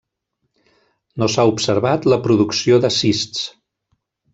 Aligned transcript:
No 1.21 1.29
s'ha 1.35 1.47
observat 1.53 2.11
la 2.15 2.21
producció 2.27 2.85
de 2.87 2.95
cists. 3.01 3.49